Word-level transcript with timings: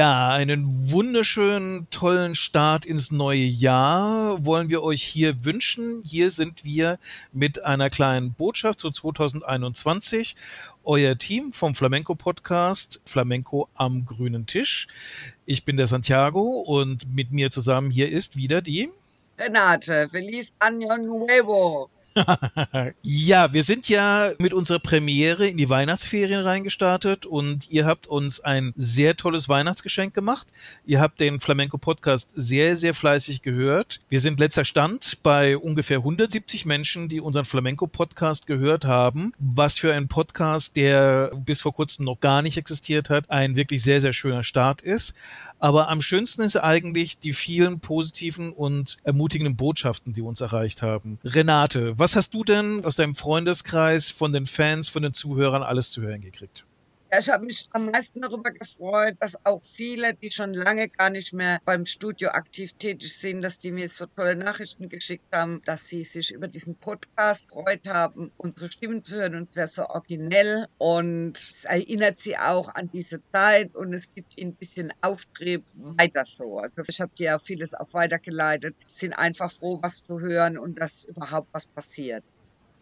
Ja, 0.00 0.30
einen 0.30 0.90
wunderschönen, 0.90 1.86
tollen 1.90 2.34
Start 2.34 2.86
ins 2.86 3.10
neue 3.10 3.44
Jahr 3.44 4.46
wollen 4.46 4.70
wir 4.70 4.82
euch 4.82 5.02
hier 5.02 5.44
wünschen. 5.44 6.02
Hier 6.06 6.30
sind 6.30 6.64
wir 6.64 6.98
mit 7.34 7.66
einer 7.66 7.90
kleinen 7.90 8.32
Botschaft 8.32 8.78
zu 8.78 8.90
2021. 8.90 10.36
Euer 10.84 11.18
Team 11.18 11.52
vom 11.52 11.74
Flamenco 11.74 12.14
Podcast, 12.14 13.02
Flamenco 13.04 13.68
am 13.74 14.06
grünen 14.06 14.46
Tisch. 14.46 14.88
Ich 15.44 15.66
bin 15.66 15.76
der 15.76 15.86
Santiago 15.86 16.60
und 16.62 17.14
mit 17.14 17.30
mir 17.30 17.50
zusammen 17.50 17.90
hier 17.90 18.10
ist 18.10 18.36
wieder 18.36 18.62
die 18.62 18.88
Renate. 19.38 20.08
Feliz 20.08 20.54
Año 20.60 20.96
Nuevo. 20.96 21.90
ja, 23.02 23.52
wir 23.52 23.62
sind 23.62 23.88
ja 23.88 24.32
mit 24.38 24.52
unserer 24.52 24.78
Premiere 24.78 25.46
in 25.46 25.56
die 25.56 25.68
Weihnachtsferien 25.68 26.40
reingestartet 26.40 27.26
und 27.26 27.70
ihr 27.70 27.86
habt 27.86 28.06
uns 28.06 28.40
ein 28.40 28.72
sehr 28.76 29.16
tolles 29.16 29.48
Weihnachtsgeschenk 29.48 30.14
gemacht. 30.14 30.48
Ihr 30.84 31.00
habt 31.00 31.20
den 31.20 31.40
Flamenco 31.40 31.78
Podcast 31.78 32.28
sehr, 32.34 32.76
sehr 32.76 32.94
fleißig 32.94 33.42
gehört. 33.42 34.00
Wir 34.08 34.20
sind 34.20 34.40
letzter 34.40 34.64
Stand 34.64 35.18
bei 35.22 35.56
ungefähr 35.56 35.98
170 35.98 36.66
Menschen, 36.66 37.08
die 37.08 37.20
unseren 37.20 37.44
Flamenco 37.44 37.86
Podcast 37.86 38.46
gehört 38.46 38.84
haben. 38.84 39.32
Was 39.38 39.78
für 39.78 39.94
ein 39.94 40.08
Podcast, 40.08 40.76
der 40.76 41.32
bis 41.34 41.60
vor 41.60 41.72
kurzem 41.72 42.04
noch 42.04 42.20
gar 42.20 42.42
nicht 42.42 42.56
existiert 42.56 43.10
hat, 43.10 43.30
ein 43.30 43.56
wirklich 43.56 43.82
sehr, 43.82 44.00
sehr 44.00 44.12
schöner 44.12 44.44
Start 44.44 44.82
ist. 44.82 45.14
Aber 45.60 45.88
am 45.88 46.00
schönsten 46.00 46.42
ist 46.42 46.56
eigentlich 46.56 47.20
die 47.20 47.34
vielen 47.34 47.80
positiven 47.80 48.52
und 48.52 48.96
ermutigenden 49.04 49.56
Botschaften, 49.56 50.14
die 50.14 50.22
uns 50.22 50.40
erreicht 50.40 50.80
haben. 50.82 51.18
Renate, 51.22 51.98
was 51.98 52.16
hast 52.16 52.32
du 52.34 52.44
denn 52.44 52.84
aus 52.84 52.96
deinem 52.96 53.14
Freundeskreis, 53.14 54.08
von 54.08 54.32
den 54.32 54.46
Fans, 54.46 54.88
von 54.88 55.02
den 55.02 55.12
Zuhörern 55.12 55.62
alles 55.62 55.90
zu 55.90 56.00
hören 56.00 56.22
gekriegt? 56.22 56.64
Ja, 57.12 57.18
ich 57.18 57.28
habe 57.28 57.44
mich 57.44 57.66
am 57.72 57.86
meisten 57.90 58.20
darüber 58.20 58.52
gefreut, 58.52 59.16
dass 59.18 59.34
auch 59.44 59.60
viele, 59.64 60.14
die 60.14 60.30
schon 60.30 60.54
lange 60.54 60.88
gar 60.88 61.10
nicht 61.10 61.32
mehr 61.32 61.58
beim 61.64 61.84
Studio 61.84 62.28
aktiv 62.30 62.72
tätig 62.74 63.12
sind, 63.18 63.42
dass 63.42 63.58
die 63.58 63.72
mir 63.72 63.88
so 63.88 64.06
tolle 64.06 64.36
Nachrichten 64.36 64.88
geschickt 64.88 65.26
haben, 65.34 65.60
dass 65.64 65.88
sie 65.88 66.04
sich 66.04 66.30
über 66.30 66.46
diesen 66.46 66.78
Podcast 66.78 67.48
gefreut 67.48 67.88
haben, 67.88 68.30
unsere 68.36 68.70
Stimmen 68.70 69.02
zu 69.02 69.16
hören 69.16 69.34
und 69.34 69.50
es 69.50 69.56
wäre 69.56 69.66
so 69.68 69.86
originell 69.88 70.66
und 70.78 71.36
es 71.36 71.64
erinnert 71.64 72.20
sie 72.20 72.36
auch 72.38 72.72
an 72.76 72.88
diese 72.92 73.20
Zeit 73.32 73.74
und 73.74 73.92
es 73.92 74.08
gibt 74.14 74.36
ihnen 74.38 74.52
ein 74.52 74.56
bisschen 74.56 74.92
Auftrieb 75.00 75.66
weiter 75.74 76.24
so. 76.24 76.58
Also 76.58 76.82
ich 76.86 77.00
habe 77.00 77.12
dir 77.18 77.24
ja 77.24 77.38
vieles 77.40 77.74
auch 77.74 77.92
weitergeleitet, 77.92 78.76
sind 78.86 79.14
einfach 79.14 79.50
froh, 79.50 79.80
was 79.82 80.04
zu 80.04 80.20
hören 80.20 80.58
und 80.58 80.76
dass 80.78 81.02
überhaupt 81.04 81.48
was 81.52 81.66
passiert. 81.66 82.24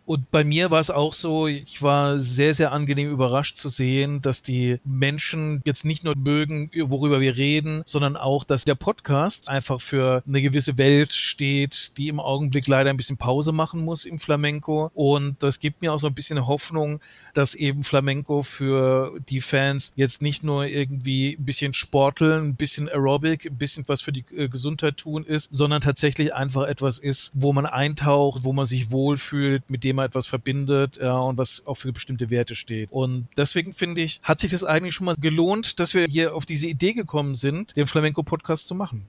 Und 0.08 0.30
bei 0.30 0.42
mir 0.42 0.70
war 0.70 0.80
es 0.80 0.88
auch 0.88 1.12
so, 1.12 1.48
ich 1.48 1.82
war 1.82 2.18
sehr, 2.18 2.54
sehr 2.54 2.72
angenehm 2.72 3.10
überrascht 3.10 3.58
zu 3.58 3.68
sehen, 3.68 4.22
dass 4.22 4.40
die 4.40 4.80
Menschen 4.82 5.60
jetzt 5.66 5.84
nicht 5.84 6.02
nur 6.02 6.16
mögen, 6.16 6.70
worüber 6.74 7.20
wir 7.20 7.36
reden, 7.36 7.82
sondern 7.84 8.16
auch, 8.16 8.44
dass 8.44 8.64
der 8.64 8.74
Podcast 8.74 9.50
einfach 9.50 9.82
für 9.82 10.22
eine 10.26 10.40
gewisse 10.40 10.78
Welt 10.78 11.12
steht, 11.12 11.92
die 11.98 12.08
im 12.08 12.20
Augenblick 12.20 12.66
leider 12.66 12.88
ein 12.88 12.96
bisschen 12.96 13.18
Pause 13.18 13.52
machen 13.52 13.84
muss 13.84 14.06
im 14.06 14.18
Flamenco. 14.18 14.90
Und 14.94 15.42
das 15.42 15.60
gibt 15.60 15.82
mir 15.82 15.92
auch 15.92 16.00
so 16.00 16.06
ein 16.06 16.14
bisschen 16.14 16.46
Hoffnung, 16.46 17.00
dass 17.34 17.54
eben 17.54 17.84
Flamenco 17.84 18.42
für 18.42 19.20
die 19.28 19.42
Fans 19.42 19.92
jetzt 19.94 20.22
nicht 20.22 20.42
nur 20.42 20.64
irgendwie 20.64 21.36
ein 21.38 21.44
bisschen 21.44 21.74
Sporteln, 21.74 22.48
ein 22.48 22.56
bisschen 22.56 22.88
Aerobic, 22.88 23.44
ein 23.44 23.58
bisschen 23.58 23.84
was 23.86 24.00
für 24.00 24.12
die 24.12 24.24
äh, 24.34 24.48
Gesundheit 24.48 24.96
tun 24.96 25.22
ist, 25.22 25.50
sondern 25.52 25.82
tatsächlich 25.82 26.32
einfach 26.32 26.66
etwas 26.66 26.98
ist, 26.98 27.30
wo 27.34 27.52
man 27.52 27.66
eintaucht, 27.66 28.44
wo 28.44 28.54
man 28.54 28.64
sich 28.64 28.90
wohlfühlt, 28.90 29.68
mit 29.68 29.84
dem 29.84 29.97
man 29.98 30.06
etwas 30.06 30.26
verbindet 30.26 30.98
ja, 31.00 31.18
und 31.18 31.36
was 31.36 31.66
auch 31.66 31.74
für 31.74 31.92
bestimmte 31.92 32.30
Werte 32.30 32.54
steht. 32.54 32.90
Und 32.90 33.28
deswegen 33.36 33.74
finde 33.74 34.00
ich, 34.00 34.20
hat 34.22 34.40
sich 34.40 34.50
das 34.50 34.64
eigentlich 34.64 34.94
schon 34.94 35.04
mal 35.04 35.16
gelohnt, 35.20 35.78
dass 35.80 35.94
wir 35.94 36.06
hier 36.06 36.34
auf 36.34 36.46
diese 36.46 36.66
Idee 36.66 36.94
gekommen 36.94 37.34
sind, 37.34 37.76
den 37.76 37.86
Flamenco-Podcast 37.86 38.68
zu 38.68 38.74
machen. 38.74 39.06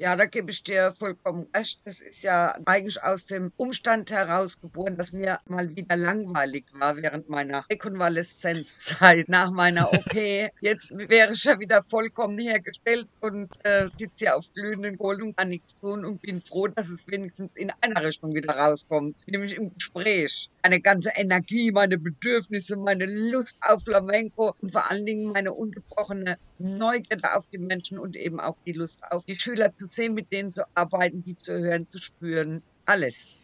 Ja, 0.00 0.14
da 0.14 0.26
gebe 0.26 0.52
ich 0.52 0.62
dir 0.62 0.92
vollkommen 0.92 1.48
recht. 1.54 1.80
Das 1.84 2.00
ist 2.00 2.22
ja 2.22 2.56
eigentlich 2.66 3.02
aus 3.02 3.26
dem 3.26 3.52
Umstand 3.56 4.12
heraus 4.12 4.60
geboren, 4.60 4.96
dass 4.96 5.10
mir 5.10 5.40
mal 5.46 5.74
wieder 5.74 5.96
langweilig 5.96 6.66
war 6.72 6.96
während 6.96 7.28
meiner 7.28 7.64
Rekonvaleszenzzeit 7.68 9.28
nach 9.28 9.50
meiner 9.50 9.92
OP. 9.92 10.14
Jetzt 10.60 10.92
wäre 10.92 11.32
ich 11.32 11.42
ja 11.42 11.58
wieder 11.58 11.82
vollkommen 11.82 12.38
hergestellt 12.38 13.08
und 13.18 13.52
äh, 13.64 13.88
sitze 13.88 14.26
ja 14.26 14.36
auf 14.36 14.44
glühenden 14.54 14.96
Kohlen 14.98 15.22
und 15.22 15.36
kann 15.36 15.48
nichts 15.48 15.74
tun 15.74 16.04
und 16.04 16.22
bin 16.22 16.40
froh, 16.40 16.68
dass 16.68 16.88
es 16.88 17.08
wenigstens 17.08 17.56
in 17.56 17.72
einer 17.80 18.00
Richtung 18.04 18.32
wieder 18.36 18.54
rauskommt, 18.56 19.16
nämlich 19.26 19.56
im 19.56 19.74
Gespräch. 19.74 20.48
Meine 20.68 20.82
ganze 20.82 21.08
Energie, 21.16 21.72
meine 21.72 21.96
Bedürfnisse, 21.96 22.76
meine 22.76 23.06
Lust 23.06 23.56
auf 23.62 23.84
Flamenco 23.84 24.54
und 24.60 24.70
vor 24.70 24.90
allen 24.90 25.06
Dingen 25.06 25.32
meine 25.32 25.54
ungebrochene 25.54 26.36
Neugierde 26.58 27.34
auf 27.34 27.48
die 27.48 27.56
Menschen 27.56 27.98
und 27.98 28.14
eben 28.16 28.38
auch 28.38 28.58
die 28.66 28.72
Lust 28.72 29.02
auf 29.10 29.24
die 29.24 29.38
Schüler 29.38 29.74
zu 29.78 29.86
sehen, 29.86 30.12
mit 30.12 30.30
denen 30.30 30.50
zu 30.50 30.64
arbeiten, 30.74 31.24
die 31.24 31.38
zu 31.38 31.58
hören, 31.58 31.88
zu 31.88 31.96
spüren, 31.96 32.62
alles. 32.84 33.38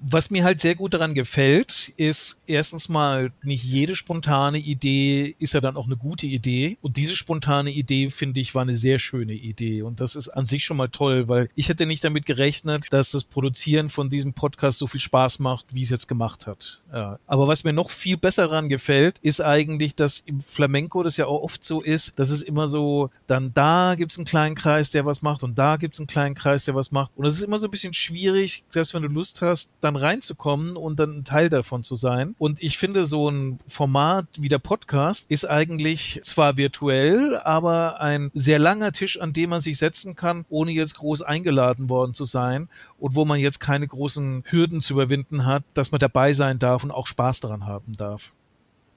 Was 0.00 0.30
mir 0.30 0.44
halt 0.44 0.60
sehr 0.60 0.74
gut 0.74 0.94
daran 0.94 1.14
gefällt, 1.14 1.92
ist 1.96 2.40
erstens 2.46 2.88
mal, 2.88 3.32
nicht 3.42 3.64
jede 3.64 3.96
spontane 3.96 4.58
Idee 4.58 5.34
ist 5.38 5.54
ja 5.54 5.60
dann 5.60 5.76
auch 5.76 5.86
eine 5.86 5.96
gute 5.96 6.26
Idee. 6.26 6.76
Und 6.82 6.96
diese 6.96 7.16
spontane 7.16 7.70
Idee, 7.70 8.10
finde 8.10 8.40
ich, 8.40 8.54
war 8.54 8.62
eine 8.62 8.74
sehr 8.74 8.98
schöne 8.98 9.32
Idee. 9.32 9.82
Und 9.82 10.00
das 10.00 10.14
ist 10.14 10.28
an 10.28 10.46
sich 10.46 10.64
schon 10.64 10.76
mal 10.76 10.88
toll, 10.88 11.28
weil 11.28 11.48
ich 11.54 11.68
hätte 11.68 11.86
nicht 11.86 12.04
damit 12.04 12.26
gerechnet, 12.26 12.86
dass 12.90 13.10
das 13.10 13.24
Produzieren 13.24 13.88
von 13.88 14.10
diesem 14.10 14.32
Podcast 14.32 14.78
so 14.78 14.86
viel 14.86 15.00
Spaß 15.00 15.38
macht, 15.38 15.74
wie 15.74 15.82
es 15.82 15.90
jetzt 15.90 16.08
gemacht 16.08 16.46
hat. 16.46 16.82
Aber 16.90 17.48
was 17.48 17.64
mir 17.64 17.72
noch 17.72 17.90
viel 17.90 18.16
besser 18.16 18.48
daran 18.48 18.68
gefällt, 18.68 19.18
ist 19.22 19.40
eigentlich, 19.40 19.94
dass 19.94 20.20
im 20.20 20.40
Flamenco 20.40 21.02
das 21.02 21.16
ja 21.16 21.26
auch 21.26 21.42
oft 21.42 21.64
so 21.64 21.82
ist, 21.82 22.18
dass 22.18 22.30
es 22.30 22.42
immer 22.42 22.68
so, 22.68 23.10
dann 23.26 23.52
da 23.54 23.94
gibt's 23.96 24.18
einen 24.18 24.26
kleinen 24.26 24.54
Kreis, 24.54 24.90
der 24.90 25.04
was 25.04 25.22
macht 25.22 25.42
und 25.42 25.58
da 25.58 25.76
gibt's 25.76 25.98
einen 25.98 26.06
kleinen 26.06 26.34
Kreis, 26.34 26.64
der 26.64 26.74
was 26.74 26.92
macht. 26.92 27.12
Und 27.16 27.24
das 27.24 27.34
ist 27.34 27.42
immer 27.42 27.58
so 27.58 27.66
ein 27.66 27.70
bisschen 27.70 27.92
schwierig, 27.92 28.64
selbst 28.70 28.94
wenn 28.94 29.02
du 29.02 29.08
Lust 29.08 29.42
hast, 29.42 29.70
dann 29.86 29.96
reinzukommen 29.96 30.76
und 30.76 30.98
dann 30.98 31.18
ein 31.18 31.24
Teil 31.24 31.48
davon 31.48 31.82
zu 31.82 31.94
sein. 31.94 32.34
Und 32.38 32.62
ich 32.62 32.76
finde, 32.76 33.04
so 33.04 33.28
ein 33.28 33.60
Format 33.66 34.26
wie 34.36 34.48
der 34.48 34.58
Podcast 34.58 35.26
ist 35.28 35.44
eigentlich 35.44 36.20
zwar 36.24 36.56
virtuell, 36.56 37.36
aber 37.36 38.00
ein 38.00 38.30
sehr 38.34 38.58
langer 38.58 38.92
Tisch, 38.92 39.20
an 39.20 39.32
dem 39.32 39.50
man 39.50 39.60
sich 39.60 39.78
setzen 39.78 40.16
kann, 40.16 40.44
ohne 40.48 40.72
jetzt 40.72 40.96
groß 40.96 41.22
eingeladen 41.22 41.88
worden 41.88 42.14
zu 42.14 42.24
sein 42.24 42.68
und 42.98 43.14
wo 43.14 43.24
man 43.24 43.38
jetzt 43.38 43.60
keine 43.60 43.86
großen 43.86 44.44
Hürden 44.46 44.80
zu 44.80 44.94
überwinden 44.94 45.46
hat, 45.46 45.62
dass 45.74 45.92
man 45.92 46.00
dabei 46.00 46.32
sein 46.32 46.58
darf 46.58 46.84
und 46.84 46.90
auch 46.90 47.06
Spaß 47.06 47.40
daran 47.40 47.66
haben 47.66 47.96
darf. 47.96 48.32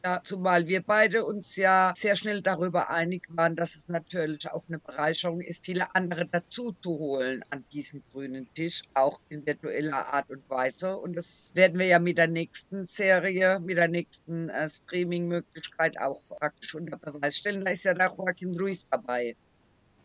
Ja, 0.05 0.21
zumal 0.23 0.65
wir 0.67 0.81
beide 0.81 1.25
uns 1.25 1.57
ja 1.57 1.93
sehr 1.95 2.15
schnell 2.15 2.41
darüber 2.41 2.89
einig 2.89 3.27
waren, 3.29 3.57
dass 3.57 3.75
es 3.75 3.89
natürlich 3.89 4.49
auch 4.49 4.63
eine 4.69 4.79
Bereicherung 4.79 5.41
ist, 5.41 5.65
viele 5.65 5.93
andere 5.93 6.25
dazu 6.25 6.71
zu 6.81 6.97
holen 6.97 7.43
an 7.49 7.65
diesen 7.73 8.05
grünen 8.05 8.47
Tisch, 8.53 8.81
auch 8.93 9.21
in 9.27 9.45
virtueller 9.45 10.13
Art 10.13 10.29
und 10.29 10.49
Weise. 10.49 10.97
Und 10.97 11.17
das 11.17 11.51
werden 11.53 11.77
wir 11.79 11.87
ja 11.87 11.99
mit 11.99 12.17
der 12.17 12.27
nächsten 12.27 12.85
Serie, 12.87 13.59
mit 13.59 13.75
der 13.77 13.89
nächsten 13.89 14.47
äh, 14.49 14.69
Streaming-Möglichkeit 14.69 15.99
auch 15.99 16.21
praktisch 16.29 16.75
unter 16.75 16.97
Beweis 16.97 17.35
stellen. 17.37 17.65
Da 17.65 17.71
ist 17.71 17.83
ja 17.83 17.93
der 17.93 18.07
Joaquin 18.17 18.57
Ruiz 18.57 18.87
dabei. 18.87 19.35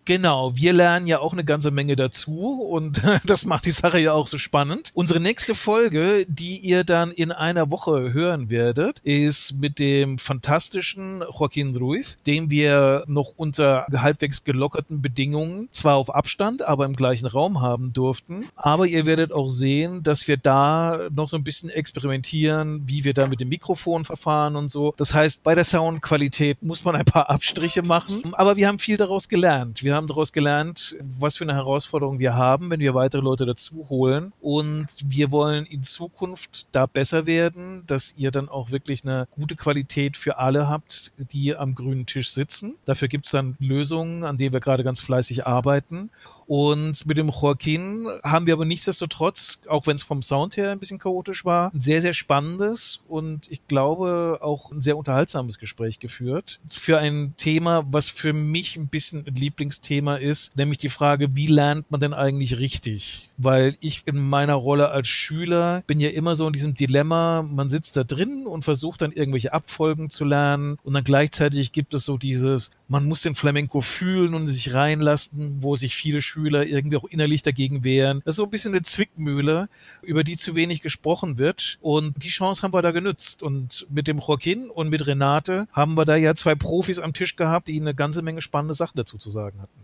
Genau, 0.04 0.54
wir 0.54 0.72
lernen 0.72 1.06
ja 1.06 1.20
auch 1.20 1.32
eine 1.32 1.44
ganze 1.44 1.70
Menge 1.70 1.96
dazu 1.96 2.62
und 2.70 3.00
das 3.24 3.46
macht 3.46 3.64
die 3.64 3.70
Sache 3.70 3.98
ja 3.98 4.12
auch 4.12 4.28
so 4.28 4.38
spannend. 4.38 4.90
Unsere 4.94 5.20
nächste 5.20 5.54
Folge, 5.54 6.26
die 6.28 6.58
ihr 6.58 6.84
dann 6.84 7.10
in 7.10 7.32
einer 7.32 7.70
Woche 7.70 8.12
hören 8.12 8.50
werdet, 8.50 9.00
ist 9.00 9.54
mit 9.54 9.78
dem 9.78 10.18
fantastischen 10.18 11.20
Joaquin 11.20 11.74
Ruiz, 11.76 12.18
den 12.26 12.50
wir 12.50 13.04
noch 13.06 13.32
unter 13.36 13.86
halbwegs 13.94 14.44
gelockerten 14.44 15.00
Bedingungen 15.00 15.68
zwar 15.72 15.96
auf 15.96 16.14
Abstand, 16.14 16.62
aber 16.62 16.84
im 16.84 16.96
gleichen 16.96 17.26
Raum 17.26 17.62
haben 17.62 17.92
durften. 17.92 18.46
Aber 18.56 18.86
ihr 18.86 19.06
werdet 19.06 19.32
auch 19.32 19.48
sehen, 19.48 20.02
dass 20.02 20.28
wir 20.28 20.36
da 20.36 21.08
noch 21.14 21.28
so 21.28 21.36
ein 21.36 21.44
bisschen 21.44 21.70
experimentieren, 21.70 22.82
wie 22.86 23.04
wir 23.04 23.14
da 23.14 23.26
mit 23.26 23.40
dem 23.40 23.48
Mikrofon 23.48 24.04
verfahren 24.04 24.56
und 24.56 24.70
so. 24.70 24.94
Das 24.96 25.14
heißt, 25.14 25.42
bei 25.42 25.54
der 25.54 25.64
Soundqualität 25.64 26.62
muss 26.62 26.84
man 26.84 26.94
ein 26.94 27.04
paar 27.04 27.30
Abstriche 27.30 27.82
machen, 27.82 28.34
aber 28.34 28.56
wir 28.56 28.68
haben 28.68 28.78
viel 28.78 28.96
daraus 28.96 29.28
gelernt. 29.28 29.82
Wir 29.82 29.93
wir 29.94 29.98
haben 29.98 30.08
daraus 30.08 30.32
gelernt, 30.32 30.96
was 31.20 31.36
für 31.36 31.44
eine 31.44 31.54
Herausforderung 31.54 32.18
wir 32.18 32.34
haben, 32.34 32.68
wenn 32.70 32.80
wir 32.80 32.94
weitere 32.94 33.22
Leute 33.22 33.46
dazu 33.46 33.86
holen. 33.88 34.32
Und 34.40 34.88
wir 35.04 35.30
wollen 35.30 35.66
in 35.66 35.84
Zukunft 35.84 36.66
da 36.72 36.86
besser 36.86 37.26
werden, 37.26 37.84
dass 37.86 38.12
ihr 38.16 38.32
dann 38.32 38.48
auch 38.48 38.72
wirklich 38.72 39.04
eine 39.04 39.28
gute 39.30 39.54
Qualität 39.54 40.16
für 40.16 40.38
alle 40.38 40.68
habt, 40.68 41.12
die 41.16 41.54
am 41.54 41.76
grünen 41.76 42.06
Tisch 42.06 42.32
sitzen. 42.32 42.74
Dafür 42.86 43.06
gibt 43.06 43.26
es 43.26 43.30
dann 43.30 43.56
Lösungen, 43.60 44.24
an 44.24 44.36
denen 44.36 44.52
wir 44.52 44.58
gerade 44.58 44.82
ganz 44.82 45.00
fleißig 45.00 45.46
arbeiten. 45.46 46.10
Und 46.46 47.06
mit 47.06 47.18
dem 47.18 47.28
Joaquin 47.28 48.06
haben 48.22 48.46
wir 48.46 48.54
aber 48.54 48.64
nichtsdestotrotz, 48.64 49.60
auch 49.68 49.86
wenn 49.86 49.96
es 49.96 50.02
vom 50.02 50.22
Sound 50.22 50.56
her 50.56 50.70
ein 50.70 50.78
bisschen 50.78 50.98
chaotisch 50.98 51.44
war, 51.44 51.72
ein 51.72 51.80
sehr, 51.80 52.02
sehr 52.02 52.14
spannendes 52.14 53.00
und 53.08 53.50
ich 53.50 53.66
glaube 53.66 54.38
auch 54.40 54.70
ein 54.70 54.82
sehr 54.82 54.96
unterhaltsames 54.96 55.58
Gespräch 55.58 55.98
geführt. 55.98 56.60
Für 56.68 56.98
ein 56.98 57.34
Thema, 57.36 57.84
was 57.90 58.08
für 58.08 58.32
mich 58.32 58.76
ein 58.76 58.88
bisschen 58.88 59.26
ein 59.26 59.34
Lieblingsthema 59.34 60.16
ist, 60.16 60.56
nämlich 60.56 60.78
die 60.78 60.88
Frage, 60.88 61.34
wie 61.34 61.46
lernt 61.46 61.90
man 61.90 62.00
denn 62.00 62.14
eigentlich 62.14 62.58
richtig? 62.58 63.30
Weil 63.36 63.76
ich 63.80 64.02
in 64.06 64.18
meiner 64.18 64.54
Rolle 64.54 64.90
als 64.90 65.08
Schüler 65.08 65.82
bin 65.86 66.00
ja 66.00 66.10
immer 66.10 66.34
so 66.34 66.46
in 66.46 66.52
diesem 66.52 66.74
Dilemma, 66.74 67.42
man 67.42 67.70
sitzt 67.70 67.96
da 67.96 68.04
drin 68.04 68.46
und 68.46 68.64
versucht 68.64 69.02
dann 69.02 69.12
irgendwelche 69.12 69.52
Abfolgen 69.52 70.10
zu 70.10 70.24
lernen 70.24 70.78
und 70.82 70.94
dann 70.94 71.04
gleichzeitig 71.04 71.72
gibt 71.72 71.94
es 71.94 72.04
so 72.04 72.18
dieses, 72.18 72.70
man 72.94 73.06
muss 73.06 73.22
den 73.22 73.34
Flamenco 73.34 73.80
fühlen 73.80 74.34
und 74.34 74.46
sich 74.46 74.72
reinlassen, 74.72 75.64
wo 75.64 75.74
sich 75.74 75.96
viele 75.96 76.22
Schüler 76.22 76.64
irgendwie 76.64 76.96
auch 76.96 77.04
innerlich 77.04 77.42
dagegen 77.42 77.82
wehren. 77.82 78.22
Das 78.24 78.34
ist 78.34 78.36
so 78.36 78.44
ein 78.44 78.50
bisschen 78.50 78.72
eine 78.72 78.82
Zwickmühle, 78.82 79.68
über 80.02 80.22
die 80.22 80.36
zu 80.36 80.54
wenig 80.54 80.80
gesprochen 80.80 81.36
wird. 81.36 81.76
Und 81.80 82.22
die 82.22 82.28
Chance 82.28 82.62
haben 82.62 82.72
wir 82.72 82.82
da 82.82 82.92
genützt. 82.92 83.42
Und 83.42 83.88
mit 83.90 84.06
dem 84.06 84.18
Joaquin 84.18 84.70
und 84.70 84.90
mit 84.90 85.08
Renate 85.08 85.66
haben 85.72 85.96
wir 85.96 86.04
da 86.04 86.14
ja 86.14 86.36
zwei 86.36 86.54
Profis 86.54 87.00
am 87.00 87.12
Tisch 87.12 87.34
gehabt, 87.34 87.66
die 87.66 87.80
eine 87.80 87.96
ganze 87.96 88.22
Menge 88.22 88.42
spannende 88.42 88.74
Sachen 88.74 88.96
dazu 88.96 89.18
zu 89.18 89.28
sagen 89.28 89.60
hatten. 89.60 89.83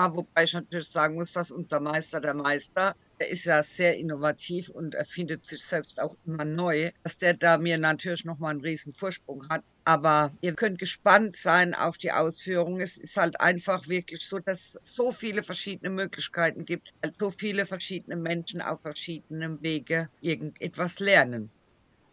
Ja, 0.00 0.14
wobei 0.14 0.44
ich 0.44 0.52
natürlich 0.54 0.88
sagen 0.90 1.14
muss, 1.16 1.32
dass 1.32 1.50
unser 1.50 1.78
Meister, 1.80 2.20
der 2.20 2.32
Meister, 2.34 2.94
der 3.20 3.28
ist 3.28 3.44
ja 3.44 3.62
sehr 3.62 3.96
innovativ 3.98 4.68
und 4.70 4.94
erfindet 4.94 5.44
sich 5.44 5.62
selbst 5.66 6.00
auch 6.00 6.16
immer 6.24 6.44
neu, 6.46 6.90
dass 7.02 7.18
der 7.18 7.34
da 7.34 7.58
mir 7.58 7.76
natürlich 7.76 8.24
nochmal 8.24 8.52
einen 8.52 8.60
riesen 8.62 8.94
Vorsprung 8.94 9.46
hat. 9.50 9.62
Aber 9.84 10.32
ihr 10.40 10.54
könnt 10.54 10.78
gespannt 10.78 11.36
sein 11.36 11.74
auf 11.74 11.98
die 11.98 12.12
Ausführung. 12.12 12.80
Es 12.80 12.96
ist 12.96 13.16
halt 13.16 13.40
einfach 13.40 13.88
wirklich 13.88 14.26
so, 14.26 14.38
dass 14.38 14.74
es 14.80 14.94
so 14.94 15.12
viele 15.12 15.42
verschiedene 15.42 15.90
Möglichkeiten 15.90 16.64
gibt, 16.64 16.88
weil 17.02 17.12
so 17.12 17.30
viele 17.30 17.66
verschiedene 17.66 18.16
Menschen 18.16 18.62
auf 18.62 18.80
verschiedenen 18.82 19.60
Wege 19.62 20.08
irgendetwas 20.20 20.98
lernen. 20.98 21.52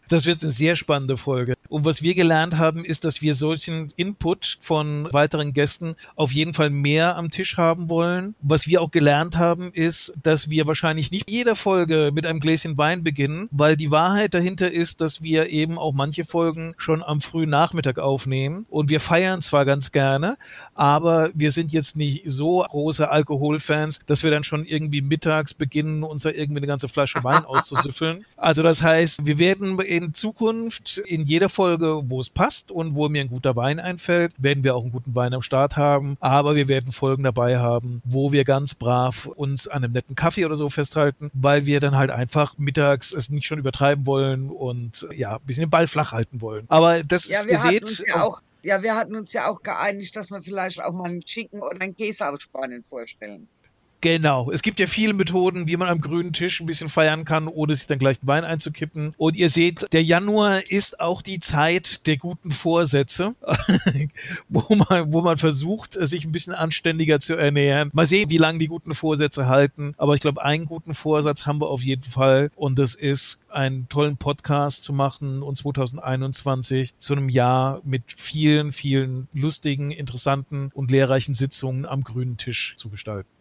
Das 0.10 0.26
wird 0.26 0.42
eine 0.42 0.52
sehr 0.52 0.76
spannende 0.76 1.18
Folge. 1.18 1.56
Und 1.70 1.86
was 1.86 2.02
wir 2.02 2.16
gelernt 2.16 2.58
haben, 2.58 2.86
ist, 2.86 3.04
dass 3.04 3.22
wir 3.22 3.34
solchen 3.34 3.92
Input 3.98 4.58
von 4.62 5.12
weiteren 5.12 5.54
Gästen 5.54 5.96
auf 6.16 6.32
jeden 6.32 6.54
Fall 6.54 6.70
mehr 6.70 7.18
am 7.18 7.30
Tisch 7.30 7.58
haben 7.58 7.90
wollen. 7.90 8.36
Was 8.42 8.68
wir 8.68 8.82
auch 8.82 8.92
gelernt 8.92 9.38
haben, 9.38 9.72
ist, 9.74 10.14
dass 10.24 10.50
wir 10.50 10.68
wahrscheinlich 10.68 11.12
nicht 11.12 11.30
jede 11.30 11.56
Folge 11.56 12.12
mit 12.14 12.26
einem 12.26 12.40
Gläschen 12.40 12.78
Wein 12.78 13.04
beginnen, 13.04 13.50
weil 13.52 13.76
die 13.76 13.92
Wahrheit 13.92 14.34
dahinter 14.34 14.72
ist, 14.72 15.02
dass 15.02 15.22
wir 15.22 15.50
eben 15.50 15.78
auch 15.78 15.94
manche 15.94 16.24
Folgen 16.24 16.74
schon 16.78 17.04
am 17.04 17.20
frühen 17.20 17.50
Nachmittag 17.50 18.00
aufnehmen. 18.00 18.66
Und 18.70 18.90
wir 18.90 19.00
feiern 19.00 19.42
zwar 19.42 19.66
ganz 19.66 19.92
gerne, 19.92 20.38
aber 20.74 21.32
wir 21.34 21.52
sind 21.52 21.74
jetzt 21.74 21.98
nicht 21.98 22.24
so 22.26 22.60
große 22.60 23.10
Alkoholfans, 23.10 24.00
dass 24.06 24.24
wir 24.24 24.32
dann 24.32 24.44
schon 24.44 24.66
irgendwie 24.66 25.02
mittags 25.02 25.54
beginnen, 25.54 26.04
uns 26.04 26.24
da 26.24 26.30
irgendwie 26.30 26.60
eine 26.60 26.68
ganze 26.68 26.88
Flasche 26.88 27.24
Wein 27.24 27.46
auszusüffeln. 27.46 28.26
Also 28.38 28.64
das 28.64 28.82
heißt, 28.82 29.26
wir 29.26 29.38
werden 29.38 29.76
in 30.04 30.14
Zukunft 30.14 31.00
in 31.00 31.24
jeder 31.24 31.50
Folge, 31.50 32.02
wo 32.06 32.20
es 32.20 32.30
passt 32.30 32.72
und 32.72 32.96
wo 32.96 33.10
mir 33.10 33.22
ein 33.22 33.30
guter 33.30 33.56
Wein 33.56 33.80
einfällt, 33.80 34.34
werden 34.38 34.64
wir 34.64 34.76
auch 34.76 34.84
einen 34.84 34.92
guten 34.92 35.16
Wein 35.16 35.34
am 35.34 35.42
Start 35.42 35.78
haben. 35.78 36.18
Aber 36.20 36.56
wir 36.56 36.68
werden 36.68 36.92
Folgen 36.92 37.24
dabei 37.24 37.60
haben, 37.60 38.02
wo 38.06 38.32
wir 38.32 38.44
ganz 38.44 38.74
brav 38.76 39.26
uns 39.26 39.68
an 39.68 39.84
einem 39.84 39.94
netten 39.94 40.16
Kaffee 40.16 40.46
oder 40.46 40.56
so 40.56 40.70
festhalten, 40.70 41.30
weil 41.34 41.66
wir 41.66 41.80
dann 41.80 41.96
halt 41.96 42.12
einfach 42.12 42.58
mittags 42.58 43.12
es 43.12 43.30
nicht 43.30 43.46
schon 43.48 43.60
übertreiben 43.60 44.06
wollen 44.06 44.50
und 44.50 45.08
ja, 45.16 45.36
ein 45.36 45.42
bisschen 45.46 45.66
den 45.66 45.70
Ball 45.70 45.88
flach 45.88 46.12
halten 46.12 46.42
wollen. 46.42 46.66
Aber 46.68 47.04
das 47.04 47.28
Ja, 47.28 47.42
ist, 47.42 47.82
uns 47.82 48.04
ja 48.06 48.24
auch, 48.24 48.42
ja, 48.64 48.84
wir 48.84 48.96
hatten 48.96 49.16
uns 49.16 49.34
ja 49.34 49.48
auch 49.48 49.62
geeinigt, 49.62 50.16
dass 50.16 50.30
wir 50.30 50.42
vielleicht 50.42 50.82
auch 50.84 50.94
mal 50.94 51.06
einen 51.10 51.26
Schinken 51.26 51.62
oder 51.62 51.82
einen 51.82 51.96
Käse 51.96 52.28
aus 52.28 52.42
Spanien 52.42 52.84
vorstellen. 52.84 53.48
Genau. 54.02 54.52
Es 54.52 54.62
gibt 54.62 54.80
ja 54.80 54.86
viele 54.86 55.14
Methoden, 55.14 55.68
wie 55.68 55.76
man 55.76 55.90
am 55.90 56.02
grünen 56.02 56.32
Tisch 56.32 56.60
ein 56.60 56.68
bisschen 56.68 56.90
feiern 56.90 57.26
kann, 57.26 57.48
ohne 57.48 57.74
sich 57.74 57.88
dann 57.88 57.98
gleich 57.98 58.20
den 58.20 58.28
Wein 58.28 58.44
einzukippen. 58.44 59.14
Und 59.18 59.36
ihr 59.36 59.50
seht, 59.50 59.92
der 59.92 60.04
Januar 60.04 60.70
ist 60.70 61.00
auch 61.00 61.24
die 61.24 61.40
Zeit 61.40 62.06
der 62.06 62.18
guten 62.18 62.52
Vorsätze, 62.52 63.36
wo 64.50 64.76
man, 64.76 65.12
wo 65.12 65.22
man 65.22 65.38
versucht, 65.38 65.94
sich 65.94 66.26
ein 66.26 66.32
bisschen 66.32 66.54
anständiger 66.54 67.20
zu 67.20 67.36
ernähren. 67.36 67.90
Mal 67.94 68.06
sehen, 68.06 68.30
wie 68.30 68.38
lange 68.38 68.60
die 68.60 68.68
guten 68.68 68.94
Vorsätze 68.94 69.48
halten. 69.48 69.96
Aber 69.98 70.14
ich 70.14 70.22
glaube, 70.22 70.44
einen 70.44 70.66
guten 70.66 70.94
Vorsatz 70.94 71.48
haben 71.48 71.60
wir 71.60 71.70
auf 71.70 71.82
jeden 71.82 72.04
Fall. 72.04 72.52
Und 72.56 72.78
das 72.78 72.94
ist, 72.94 73.42
einen 73.50 73.90
tollen 73.90 74.18
Podcast 74.18 74.84
zu 74.84 74.94
machen 74.94 75.42
und 75.42 75.58
2021 75.58 76.94
zu 77.00 77.14
einem 77.14 77.30
Jahr 77.30 77.82
mit 77.84 78.04
vielen, 78.16 78.72
vielen 78.72 79.28
lustigen, 79.34 79.90
interessanten 79.90 80.70
und 80.76 80.92
lehrreichen 80.92 81.34
Sitzungen 81.34 81.88
am 81.88 82.04
grünen 82.04 82.38
Tisch 82.38 82.76
zu 82.78 82.90
gestalten. 82.90 83.37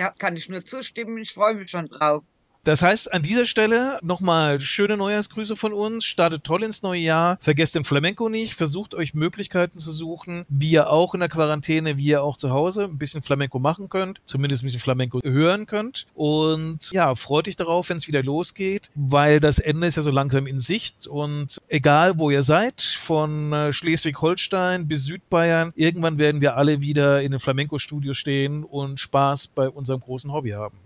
Ja, 0.00 0.10
kann 0.18 0.34
ich 0.34 0.48
nur 0.48 0.64
zustimmen. 0.64 1.18
Ich 1.18 1.34
freue 1.34 1.52
mich 1.54 1.70
schon 1.70 1.84
drauf. 1.86 2.24
Das 2.64 2.82
heißt, 2.82 3.12
an 3.12 3.22
dieser 3.22 3.46
Stelle 3.46 3.98
nochmal 4.02 4.60
schöne 4.60 4.96
Neujahrsgrüße 4.96 5.56
von 5.56 5.72
uns. 5.72 6.04
Startet 6.04 6.44
toll 6.44 6.62
ins 6.62 6.82
neue 6.82 7.00
Jahr. 7.00 7.38
Vergesst 7.40 7.74
den 7.74 7.84
Flamenco 7.84 8.28
nicht. 8.28 8.54
Versucht 8.54 8.94
euch 8.94 9.14
Möglichkeiten 9.14 9.78
zu 9.78 9.90
suchen, 9.92 10.44
wie 10.48 10.72
ihr 10.72 10.90
auch 10.90 11.14
in 11.14 11.20
der 11.20 11.30
Quarantäne, 11.30 11.96
wie 11.96 12.04
ihr 12.04 12.22
auch 12.22 12.36
zu 12.36 12.50
Hause 12.50 12.84
ein 12.84 12.98
bisschen 12.98 13.22
Flamenco 13.22 13.58
machen 13.58 13.88
könnt. 13.88 14.20
Zumindest 14.26 14.62
ein 14.62 14.66
bisschen 14.66 14.80
Flamenco 14.80 15.20
hören 15.22 15.66
könnt. 15.66 16.06
Und 16.14 16.90
ja, 16.92 17.14
freut 17.14 17.48
euch 17.48 17.56
darauf, 17.56 17.88
wenn 17.88 17.96
es 17.96 18.08
wieder 18.08 18.22
losgeht, 18.22 18.90
weil 18.94 19.40
das 19.40 19.58
Ende 19.58 19.86
ist 19.86 19.96
ja 19.96 20.02
so 20.02 20.10
langsam 20.10 20.46
in 20.46 20.60
Sicht. 20.60 21.06
Und 21.06 21.62
egal, 21.68 22.18
wo 22.18 22.30
ihr 22.30 22.42
seid, 22.42 22.82
von 22.82 23.52
äh, 23.52 23.72
Schleswig-Holstein 23.72 24.86
bis 24.86 25.04
Südbayern, 25.04 25.72
irgendwann 25.76 26.18
werden 26.18 26.42
wir 26.42 26.56
alle 26.56 26.82
wieder 26.82 27.22
in 27.22 27.30
den 27.30 27.40
Flamenco-Studios 27.40 28.18
stehen 28.18 28.64
und 28.64 29.00
Spaß 29.00 29.46
bei 29.48 29.68
unserem 29.68 30.00
großen 30.00 30.30
Hobby 30.32 30.50
haben. 30.50 30.76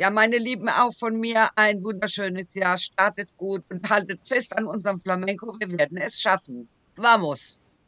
Ja, 0.00 0.10
meine 0.10 0.38
Lieben, 0.38 0.68
auch 0.68 0.94
von 0.94 1.18
mir 1.18 1.48
ein 1.56 1.82
wunderschönes 1.82 2.54
Jahr. 2.54 2.78
Startet 2.78 3.36
gut 3.36 3.64
und 3.68 3.90
haltet 3.90 4.20
fest 4.28 4.56
an 4.56 4.64
unserem 4.66 5.00
Flamenco. 5.00 5.52
Wir 5.58 5.76
werden 5.76 5.98
es 5.98 6.20
schaffen. 6.20 6.68
Vamos! 6.94 7.58